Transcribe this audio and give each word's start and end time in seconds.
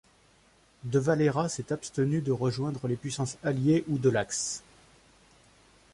De 0.83 0.97
Valera 0.97 1.47
s'est 1.47 1.71
abstenu 1.71 2.21
de 2.21 2.31
rejoindre 2.31 2.87
les 2.87 2.95
puissances 2.95 3.37
alliées 3.43 3.83
ou 3.87 3.99
de 3.99 4.09
l'Axe. 4.09 4.63